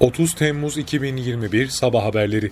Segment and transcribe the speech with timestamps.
[0.00, 2.50] 30 Temmuz 2021 Sabah Haberleri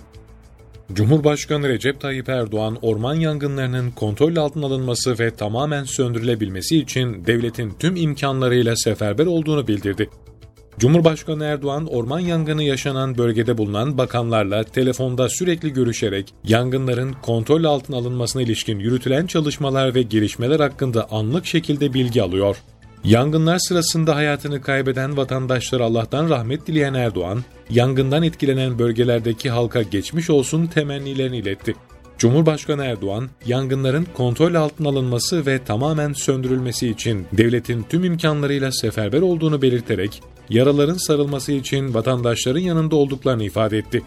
[0.93, 7.95] Cumhurbaşkanı Recep Tayyip Erdoğan, orman yangınlarının kontrol altına alınması ve tamamen söndürülebilmesi için devletin tüm
[7.95, 10.09] imkanlarıyla seferber olduğunu bildirdi.
[10.79, 18.41] Cumhurbaşkanı Erdoğan, orman yangını yaşanan bölgede bulunan bakanlarla telefonda sürekli görüşerek yangınların kontrol altına alınmasına
[18.41, 22.57] ilişkin yürütülen çalışmalar ve gelişmeler hakkında anlık şekilde bilgi alıyor.
[23.03, 30.65] Yangınlar sırasında hayatını kaybeden vatandaşlara Allah'tan rahmet dileyen Erdoğan, yangından etkilenen bölgelerdeki halka geçmiş olsun
[30.65, 31.75] temennilerini iletti.
[32.17, 39.61] Cumhurbaşkanı Erdoğan, yangınların kontrol altına alınması ve tamamen söndürülmesi için devletin tüm imkanlarıyla seferber olduğunu
[39.61, 44.03] belirterek, yaraların sarılması için vatandaşların yanında olduklarını ifade etti.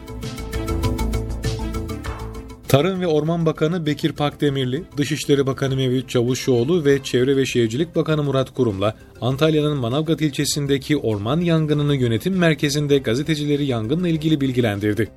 [2.68, 8.22] Tarım ve Orman Bakanı Bekir Pakdemirli, Dışişleri Bakanı Mevlüt Çavuşoğlu ve Çevre ve Şehircilik Bakanı
[8.22, 15.08] Murat Kurum'la Antalya'nın Manavgat ilçesindeki orman yangınını yönetim merkezinde gazetecileri yangınla ilgili bilgilendirdi.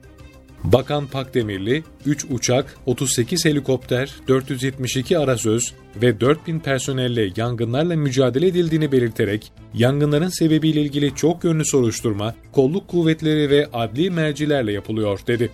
[0.63, 9.51] Bakan Pakdemirli, 3 uçak, 38 helikopter, 472 arasöz ve 4000 personelle yangınlarla mücadele edildiğini belirterek,
[9.73, 15.49] yangınların sebebiyle ilgili çok yönlü soruşturma, kolluk kuvvetleri ve adli mercilerle yapılıyor, dedi.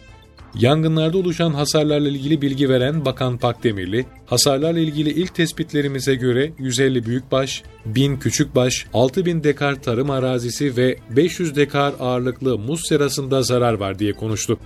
[0.59, 7.63] Yangınlarda oluşan hasarlarla ilgili bilgi veren Bakan Pakdemirli, hasarlarla ilgili ilk tespitlerimize göre 150 büyükbaş,
[7.85, 14.13] 1000 küçükbaş, 6000 dekar tarım arazisi ve 500 dekar ağırlıklı muz serasında zarar var diye
[14.13, 14.59] konuştu.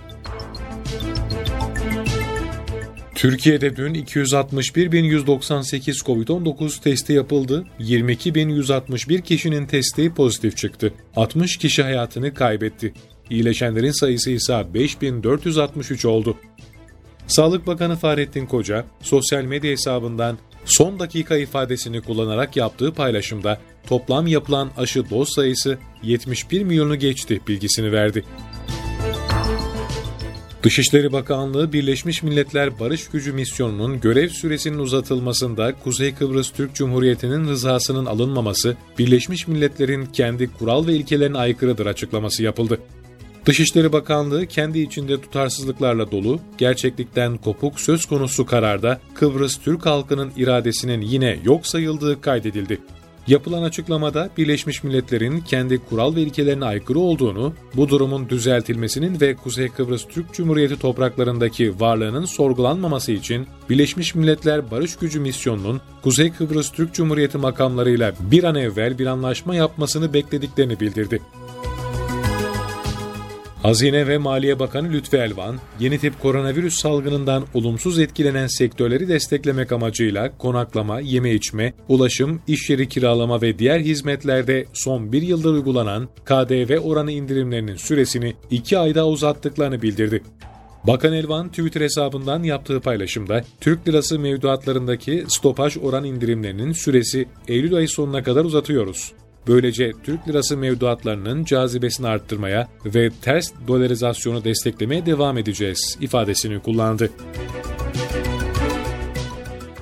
[3.14, 7.64] Türkiye'de dün 261.198 COVID-19 testi yapıldı.
[7.80, 10.92] 22.161 kişinin testi pozitif çıktı.
[11.16, 12.94] 60 kişi hayatını kaybetti.
[13.30, 16.36] İyileşenlerin sayısı ise 5463 oldu.
[17.26, 24.70] Sağlık Bakanı Fahrettin Koca, sosyal medya hesabından son dakika ifadesini kullanarak yaptığı paylaşımda toplam yapılan
[24.76, 28.24] aşı doz sayısı 71 milyonu geçti bilgisini verdi.
[30.62, 38.06] Dışişleri Bakanlığı Birleşmiş Milletler Barış Gücü misyonunun görev süresinin uzatılmasında Kuzey Kıbrıs Türk Cumhuriyeti'nin rızasının
[38.06, 42.78] alınmaması Birleşmiş Milletler'in kendi kural ve ilkelerine aykırıdır açıklaması yapıldı.
[43.46, 51.00] Dışişleri Bakanlığı kendi içinde tutarsızlıklarla dolu, gerçeklikten kopuk söz konusu kararda Kıbrıs Türk halkının iradesinin
[51.00, 52.78] yine yok sayıldığı kaydedildi.
[53.26, 59.68] Yapılan açıklamada Birleşmiş Milletler'in kendi kural ve ilkelerine aykırı olduğunu, bu durumun düzeltilmesinin ve Kuzey
[59.68, 66.94] Kıbrıs Türk Cumhuriyeti topraklarındaki varlığının sorgulanmaması için Birleşmiş Milletler Barış Gücü Misyonu'nun Kuzey Kıbrıs Türk
[66.94, 71.20] Cumhuriyeti makamlarıyla bir an evvel bir anlaşma yapmasını beklediklerini bildirdi.
[73.62, 80.38] Hazine ve Maliye Bakanı Lütfi Elvan, yeni tip koronavirüs salgınından olumsuz etkilenen sektörleri desteklemek amacıyla
[80.38, 86.78] konaklama, yeme içme, ulaşım, iş yeri kiralama ve diğer hizmetlerde son bir yıldır uygulanan KDV
[86.78, 90.22] oranı indirimlerinin süresini iki ayda uzattıklarını bildirdi.
[90.84, 97.88] Bakan Elvan Twitter hesabından yaptığı paylaşımda Türk lirası mevduatlarındaki stopaj oran indirimlerinin süresi Eylül ayı
[97.88, 99.12] sonuna kadar uzatıyoruz.
[99.46, 107.10] Böylece Türk lirası mevduatlarının cazibesini arttırmaya ve ters dolarizasyonu desteklemeye devam edeceğiz ifadesini kullandı.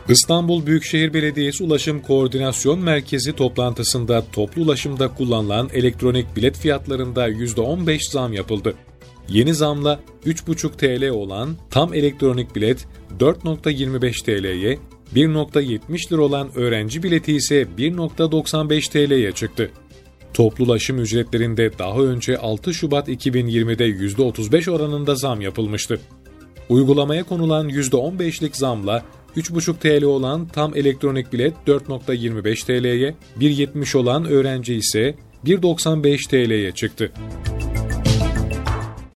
[0.09, 8.33] İstanbul Büyükşehir Belediyesi Ulaşım Koordinasyon Merkezi toplantısında toplu ulaşımda kullanılan elektronik bilet fiyatlarında %15 zam
[8.33, 8.75] yapıldı.
[9.29, 12.87] Yeni zamla 3,5 TL olan tam elektronik bilet
[13.19, 14.79] 4.25 TL'ye,
[15.15, 19.71] 1.70 lira olan öğrenci bileti ise 1.95 TL'ye çıktı.
[20.35, 26.01] Toplu ulaşım ücretlerinde daha önce 6 Şubat 2020'de %35 oranında zam yapılmıştı.
[26.69, 29.05] Uygulamaya konulan %15'lik zamla
[29.37, 35.15] 3,5 TL olan tam elektronik bilet 4.25 TL'ye, 1.70 olan öğrenci ise
[35.45, 37.13] 1.95 TL'ye çıktı.